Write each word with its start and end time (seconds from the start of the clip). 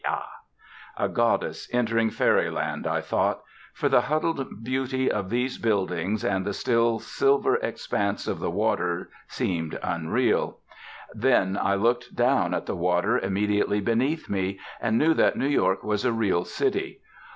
A 0.97 1.07
goddess 1.07 1.69
entering 1.71 2.09
fairyland, 2.09 2.87
I 2.87 3.01
thought; 3.01 3.43
for 3.71 3.87
the 3.87 4.01
huddled 4.01 4.63
beauty 4.63 5.11
of 5.11 5.29
these 5.29 5.59
buildings 5.59 6.25
and 6.25 6.43
the 6.43 6.55
still, 6.55 6.97
silver 6.97 7.57
expanse 7.57 8.27
of 8.27 8.39
the 8.39 8.49
water 8.49 9.11
seemed 9.27 9.77
unreal. 9.83 10.57
Then 11.13 11.55
I 11.55 11.75
looked 11.75 12.15
down 12.15 12.55
at 12.55 12.65
the 12.65 12.75
water 12.75 13.19
immediately 13.19 13.79
beneath 13.79 14.27
me, 14.27 14.59
and 14.81 14.97
knew 14.97 15.13
that 15.13 15.35
New 15.37 15.45
York 15.47 15.83
was 15.83 16.03
a 16.03 16.11
real 16.11 16.45
city. 16.45 17.01